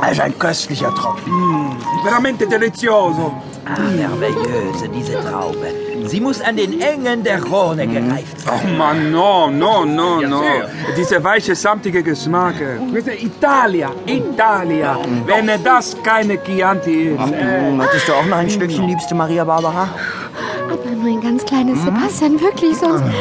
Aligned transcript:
Das 0.00 0.12
ist 0.12 0.20
ein 0.20 0.38
köstlicher 0.38 0.94
Tropfen. 0.94 1.32
Veramente 2.04 2.46
delizioso. 2.46 3.32
Ah, 3.64 3.78
merveilleuse, 3.96 4.88
diese 4.92 5.12
Traube. 5.22 5.68
Sie 6.06 6.20
muss 6.20 6.40
an 6.40 6.56
den 6.56 6.80
Engen 6.80 7.22
der 7.22 7.42
Rhone 7.44 7.86
gereift 7.86 8.44
werden. 8.44 8.60
Oh 8.64 8.76
Mann, 8.76 9.12
no, 9.12 9.48
no, 9.50 9.84
no, 9.84 10.20
no. 10.20 10.40
sehr. 10.40 10.68
Dieser 10.96 11.22
weiche, 11.22 11.54
samtige 11.54 12.02
Geschmack. 12.02 12.56
Du, 12.58 12.98
Italia, 12.98 13.90
Italia. 14.04 14.98
Wenn 15.26 15.48
das 15.62 15.96
keine 16.02 16.42
Chianti 16.42 17.10
ist. 17.10 17.32
Äh, 17.32 17.70
Möchtest 17.70 18.08
du 18.08 18.14
auch 18.14 18.26
noch 18.26 18.38
ein 18.38 18.50
Stückchen, 18.50 18.88
liebste 18.88 19.14
Maria 19.14 19.44
Barbara? 19.44 19.88
Aber 20.68 20.90
nur 20.90 21.06
ein 21.08 21.20
ganz 21.20 21.44
kleines 21.44 21.80
Sebastian, 21.84 22.40
wirklich, 22.40 22.76
sonst. 22.76 23.04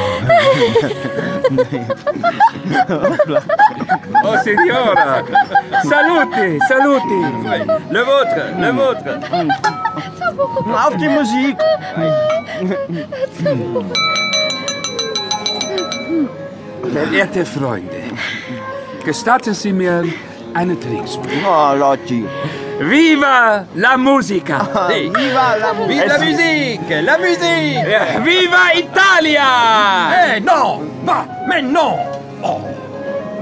oh, 4.23 4.37
Signora. 4.43 5.23
Saluti, 5.83 6.59
saluti. 6.67 7.21
Le 7.89 8.01
vôtre, 8.03 8.43
le 8.59 8.71
vôtre. 8.71 9.19
Auf 10.73 10.95
die 10.97 11.09
Musik! 11.09 11.57
Verehrte 16.93 17.45
Freunde, 17.45 18.03
gestatten 19.05 19.53
Sie 19.53 19.71
mir 19.73 20.03
einen 20.53 20.79
Trinkspruch. 20.79 21.25
Oh, 21.45 21.75
Lotti. 21.75 22.25
Viva 22.79 23.65
la 23.75 23.95
musica! 23.95 24.87
Hey. 24.89 25.09
Viva 25.13 25.55
la! 25.55 25.73
Vive 25.87 26.07
la 26.07 26.17
musique, 26.17 27.01
la 27.01 27.17
musique. 27.17 27.85
Ja, 27.87 28.19
Viva 28.23 28.73
Italia! 28.73 30.35
Eh, 30.35 30.39
non, 30.39 30.81
pas, 31.05 31.25
mais 31.47 31.61
non. 31.61 32.20
Oh. 32.43 32.61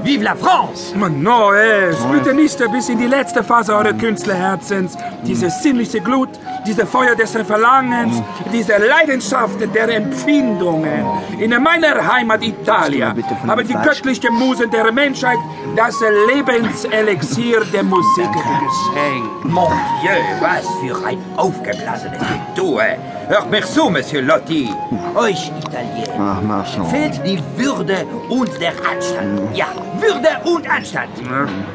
Vive 0.02 0.22
la 0.24 0.34
France. 0.34 0.96
Man, 0.96 1.22
no, 1.22 1.52
es 1.52 1.96
bitte 2.10 2.34
nicht 2.34 2.58
bis 2.72 2.88
in 2.88 2.98
die 2.98 3.06
letzte 3.06 3.44
Phase 3.44 3.74
eures 3.74 3.98
Künstlerherzens. 3.98 4.96
Diese 5.26 5.50
sinnliche 5.50 6.00
Glut, 6.00 6.30
diese 6.66 6.86
Feuer 6.86 7.14
des 7.14 7.30
Verlangens, 7.30 8.22
diese 8.52 8.76
Leidenschaft 8.76 9.60
der 9.74 9.88
Empfindungen. 9.88 11.04
In 11.38 11.50
meiner 11.62 12.12
Heimat 12.12 12.42
dem 12.42 12.54
haben 12.66 13.66
die 13.66 13.74
göttlichen 13.74 14.34
Musen 14.34 14.70
der 14.70 14.92
Menschheit 14.92 15.38
das 15.76 15.94
Lebenselixier 16.32 17.60
der 17.72 17.82
Musik 17.82 18.30
geschenkt. 18.32 19.44
Mon 19.44 19.72
Dieu, 20.02 20.10
was 20.40 20.66
für 20.80 21.06
ein 21.06 21.18
aufgeblasenes 21.36 22.20
Getue. 22.54 22.96
Hört 23.28 23.50
mir 23.50 23.62
zu, 23.62 23.88
Monsieur 23.88 24.22
Lotti. 24.22 24.68
Euch 25.14 25.52
Italiener 25.60 26.64
schon. 26.66 26.86
fehlt 26.86 27.20
die 27.24 27.40
Würde 27.56 28.04
und 28.28 28.50
der 28.60 28.72
Anstand. 28.90 29.56
Ja, 29.56 29.66
Würde 30.00 30.30
und 30.44 30.68
Anstand. 30.68 31.10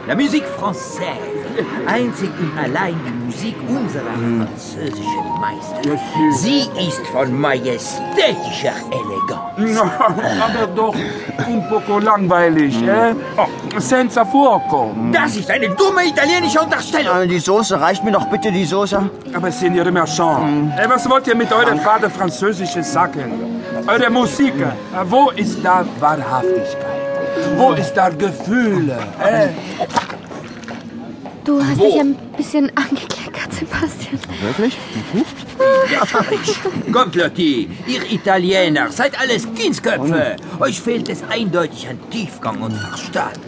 La 0.08 0.16
musique 0.16 0.47
française. 0.59 1.36
Einzig 1.88 2.30
und 2.39 2.58
allein 2.58 3.00
die 3.06 3.14
Musik 3.36 3.55
unserer 3.67 4.16
französischen 4.47 5.28
Meister. 5.41 6.00
Sie 6.31 6.61
ist 6.88 7.05
von 7.08 7.38
majestätischer 7.38 8.75
Eleganz. 8.91 9.81
Aber 10.47 10.67
doch 10.73 10.95
un 11.47 11.67
poco 11.69 12.00
langweilig, 12.00 12.81
eh? 12.81 13.13
Oh, 13.38 13.45
senza 13.78 14.23
fuoco. 14.25 14.95
Das 15.11 15.36
ist 15.36 15.52
eine 15.52 15.67
dumme 15.69 16.06
italienische 16.08 16.61
Unterstellung. 16.61 17.23
Äh, 17.23 17.28
Die 17.28 17.39
Soße, 17.39 17.80
reicht 17.80 18.06
mir 18.06 18.13
doch 18.13 18.25
bitte 18.28 18.52
die 18.53 18.63
Soße? 18.66 19.09
Aber 19.33 19.52
Signore 19.52 19.91
Marchand, 19.91 20.72
eh, 20.80 20.88
was 20.89 21.09
wollt 21.09 21.28
ihr 21.28 21.36
mit 21.36 21.52
eurem 21.52 21.80
Vater 21.80 22.09
französisches 22.09 22.94
sagen? 22.94 23.61
Eure 23.86 24.09
Musik, 24.09 24.53
eh, 24.61 24.72
wo 25.09 25.30
ist 25.31 25.58
da 25.61 25.83
Wahrhaftigkeit? 26.00 27.02
Wo 27.58 27.73
ist 27.73 27.94
da 27.95 28.08
Gefühle? 28.09 28.97
Eh? 29.22 29.50
Du 31.44 31.62
hast 31.63 31.79
dich 31.79 32.00
ein 32.00 32.16
bisschen 32.35 32.72
angekleckert, 32.75 33.25
Sebastian. 33.59 34.19
Wirklich? 34.41 34.77
Kommt, 36.91 37.16
Lotti, 37.16 37.69
ihr 37.88 38.11
Italiener, 38.11 38.91
seid 38.91 39.19
alles 39.19 39.47
Kindsköpfe. 39.55 40.35
Euch 40.59 40.81
fehlt 40.81 41.09
es 41.09 41.23
eindeutig 41.23 41.88
an 41.88 41.99
Tiefgang 42.09 42.61
und 42.61 42.73
Verstand. 42.73 43.39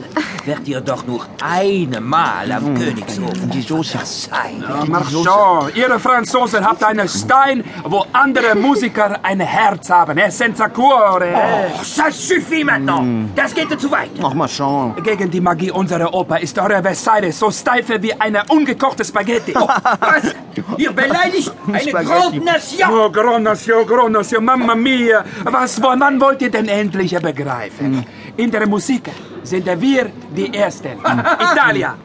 Werdet 0.48 0.68
ihr 0.70 0.80
doch 0.80 1.06
nur 1.06 1.26
einmal 1.44 2.50
am 2.54 2.74
Königshof 2.74 3.34
die 3.54 3.62
Soße 3.62 4.00
sein. 4.04 4.64
Marchand, 4.88 5.76
ihr 5.76 6.00
Franzosen 6.00 6.64
habt 6.66 6.82
einen 6.86 7.10
Stein, 7.10 7.66
wo 7.84 8.06
andere 8.14 8.56
Musiker 8.56 9.20
ein 9.24 9.42
Herz 9.42 9.90
haben. 9.90 10.18
Eh? 10.18 10.30
Senza 10.32 10.70
cuore. 10.70 11.28
eh? 11.28 11.34
Oh, 11.36 11.84
ça 11.84 12.10
suffit 12.10 12.64
maintenant. 12.64 13.28
Das 13.36 13.54
geht 13.54 13.78
zu 13.78 13.92
weit. 13.92 14.12
Ach, 14.24 14.48
schauen. 14.48 14.96
Gegen 15.04 15.30
die 15.30 15.42
Magie 15.42 15.70
unserer 15.70 16.14
Oper 16.14 16.40
ist 16.40 16.58
eure 16.58 16.82
Versailles 16.82 17.38
so 17.38 17.52
steife 17.52 18.02
wie 18.02 18.14
eine 18.14 18.44
ungekochte 18.48 19.04
Spaghetti. 19.04 19.54
Oh, 19.54 19.68
was? 20.00 20.34
Ihr 20.78 20.94
beleidigt 20.94 21.52
eine. 21.74 21.92
Grande 22.06 22.40
Nation. 22.40 22.90
Oh, 22.90 23.10
Grand 23.10 23.44
Nation, 23.44 23.86
Grand 23.86 24.14
Nation, 24.14 24.46
Mamma 24.46 24.76
mia. 24.76 25.26
Was, 25.44 25.82
wann 25.82 26.22
wollt 26.22 26.42
ihr 26.42 26.52
denn 26.52 26.70
endlich 26.70 27.14
begreifen? 27.20 28.06
In 28.38 28.52
der 28.52 28.68
Musik 28.68 29.10
sind 29.44 29.66
wir 29.82 30.12
die 30.36 30.54
Ersten. 30.54 30.90
Italia. 31.54 31.96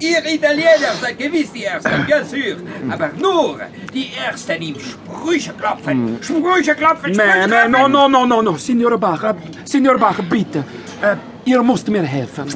Ihr 0.00 0.24
Italiener 0.34 0.92
seid 1.00 1.16
gewiss 1.18 1.52
die 1.52 1.64
Ersten, 1.64 2.04
bien 2.06 2.24
sûr. 2.26 2.56
Aber 2.90 3.10
nur 3.20 3.60
die 3.92 4.08
Ersten 4.26 4.60
im 4.62 4.76
Sprüche 4.80 5.52
klopfen. 5.52 6.18
Sprüche 6.20 6.74
klopfen, 6.74 7.12
Nee, 7.12 7.18
Sprüche 7.18 7.48
nee, 7.48 7.68
no, 7.68 7.78
klopfen. 7.78 7.92
no, 7.92 8.08
no, 8.08 8.26
no, 8.26 8.42
no. 8.42 8.56
Signor 8.56 8.98
Bach, 8.98 9.34
Signor 9.64 9.98
Bach, 9.98 10.18
bitte. 10.28 10.64
Äh, 11.02 11.16
ihr 11.44 11.62
müsst 11.62 11.88
mir 11.88 12.02
helfen. 12.02 12.48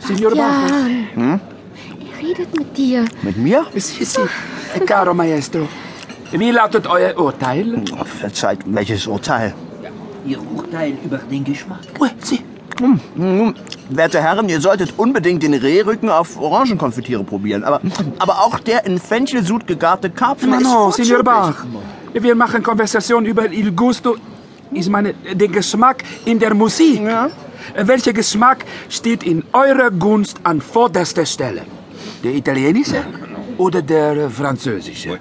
Signor 0.00 0.34
Bach. 0.34 0.66
Sebastian. 0.66 1.40
Er 2.10 2.28
redet 2.28 2.56
mit 2.58 2.76
dir. 2.76 3.04
Mit 3.22 3.36
mir? 3.36 3.66
Si, 3.76 4.04
si. 4.04 4.20
Caro 4.86 5.14
Maestro. 5.14 5.68
Wie 6.32 6.50
lautet 6.50 6.86
euer 6.86 7.16
Urteil? 7.18 7.84
Verzeiht, 8.20 8.60
welches 8.64 9.06
Urteil? 9.06 9.54
Ihr 10.24 10.38
Urteil 10.54 10.94
über 11.04 11.18
den 11.18 11.44
Geschmack. 11.44 11.80
Oh, 11.98 12.06
si. 12.20 12.40
Nun, 13.14 13.54
werte 13.90 14.20
Herren, 14.20 14.48
ihr 14.48 14.60
solltet 14.60 14.94
unbedingt 14.96 15.42
den 15.42 15.54
Rehrücken 15.54 16.08
auf 16.08 16.36
Orangenkonfitüre 16.36 17.22
probieren. 17.22 17.64
Aber, 17.64 17.80
aber 18.18 18.40
auch 18.40 18.58
der 18.58 18.86
in 18.86 18.98
Fenchelsud 18.98 19.66
gegarte 19.66 20.10
Karpfen 20.10 20.50
No, 20.50 20.56
ist 20.56 20.64
no, 20.64 20.90
Signor. 20.90 21.22
Bach. 21.22 21.64
Wir 22.12 22.34
machen 22.34 22.62
Konversation 22.62 23.24
über 23.24 23.50
il 23.50 23.72
gusto, 23.72 24.16
ich 24.70 24.88
meine, 24.88 25.14
den 25.14 25.52
Geschmack 25.52 26.02
in 26.24 26.38
der 26.38 26.54
Musik. 26.54 27.02
Ja. 27.02 27.30
Welcher 27.76 28.12
Geschmack 28.12 28.64
steht 28.88 29.22
in 29.22 29.44
eurer 29.52 29.90
Gunst 29.90 30.38
an 30.42 30.60
vorderster 30.60 31.26
Stelle? 31.26 31.62
Der 32.24 32.34
italienische 32.34 33.04
oder 33.58 33.82
der 33.82 34.28
französische? 34.30 35.18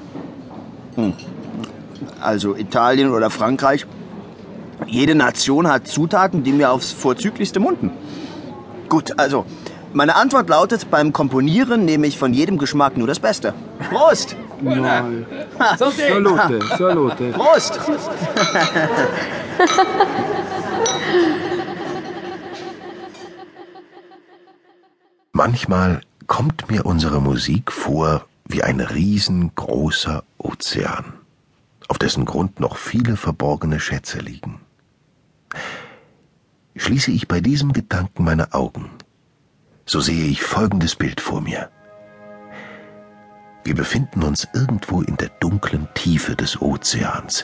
Also 2.20 2.56
Italien 2.56 3.12
oder 3.12 3.30
Frankreich. 3.30 3.86
Jede 4.88 5.16
Nation 5.16 5.68
hat 5.68 5.88
Zutaten, 5.88 6.44
die 6.44 6.52
mir 6.52 6.72
aufs 6.72 6.92
vorzüglichste 6.92 7.60
munden. 7.60 7.92
Gut, 8.90 9.18
also, 9.18 9.46
meine 9.94 10.16
Antwort 10.16 10.50
lautet, 10.50 10.90
beim 10.90 11.14
Komponieren 11.14 11.86
nehme 11.86 12.08
ich 12.08 12.18
von 12.18 12.34
jedem 12.34 12.58
Geschmack 12.58 12.98
nur 12.98 13.08
das 13.08 13.20
Beste. 13.20 13.54
Prost! 13.90 14.36
Nein. 14.62 15.26
Salute, 15.78 16.60
salute. 16.78 17.32
Prost! 17.32 17.80
Manchmal 25.34 26.02
kommt 26.28 26.70
mir 26.70 26.86
unsere 26.86 27.20
Musik 27.22 27.72
vor 27.72 28.26
wie 28.46 28.62
ein 28.64 28.80
riesengroßer 28.80 30.24
Ozean, 30.38 31.14
auf 31.88 31.98
dessen 31.98 32.26
Grund 32.26 32.60
noch 32.60 32.78
viele 32.78 33.16
verborgene 33.18 33.80
Schätze 33.80 34.20
liegen. 34.20 34.60
Schließe 36.76 37.12
ich 37.12 37.28
bei 37.28 37.42
diesem 37.42 37.74
Gedanken 37.74 38.24
meine 38.24 38.54
Augen, 38.54 38.90
so 39.86 40.00
sehe 40.00 40.26
ich 40.26 40.42
folgendes 40.42 40.96
Bild 40.96 41.22
vor 41.22 41.42
mir. 41.42 41.70
Wir 43.64 43.76
befinden 43.76 44.24
uns 44.24 44.48
irgendwo 44.54 45.02
in 45.02 45.18
der 45.18 45.30
dunklen 45.40 45.88
Tiefe 45.94 46.36
des 46.36 46.62
Ozeans. 46.62 47.44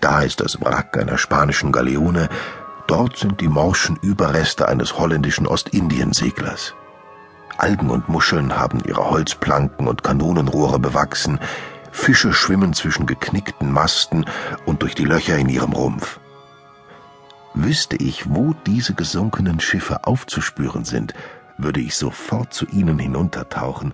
Da 0.00 0.22
ist 0.22 0.40
das 0.40 0.60
Wrack 0.60 0.98
einer 0.98 1.18
spanischen 1.18 1.70
Galeone, 1.70 2.28
dort 2.88 3.16
sind 3.16 3.40
die 3.40 3.48
morschen 3.48 3.96
Überreste 4.02 4.66
eines 4.66 4.98
holländischen 4.98 5.46
Ostindienseglers. 5.46 6.74
Algen 7.58 7.90
und 7.90 8.08
Muscheln 8.08 8.56
haben 8.56 8.82
ihre 8.84 9.10
Holzplanken 9.10 9.86
und 9.86 10.02
Kanonenrohre 10.02 10.80
bewachsen, 10.80 11.38
Fische 11.92 12.32
schwimmen 12.32 12.72
zwischen 12.72 13.06
geknickten 13.06 13.70
Masten 13.70 14.24
und 14.64 14.82
durch 14.82 14.94
die 14.94 15.04
Löcher 15.04 15.36
in 15.36 15.48
ihrem 15.48 15.72
Rumpf. 15.72 16.18
Wüsste 17.54 17.96
ich, 17.96 18.30
wo 18.30 18.54
diese 18.66 18.94
gesunkenen 18.94 19.60
Schiffe 19.60 20.06
aufzuspüren 20.06 20.84
sind, 20.84 21.12
würde 21.58 21.80
ich 21.80 21.94
sofort 21.94 22.54
zu 22.54 22.66
ihnen 22.66 22.98
hinuntertauchen, 22.98 23.92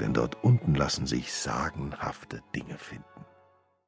denn 0.00 0.14
dort 0.14 0.42
unten 0.42 0.74
lassen 0.74 1.06
sich 1.06 1.32
sagenhafte 1.32 2.42
Dinge 2.54 2.78
finden. 2.78 3.15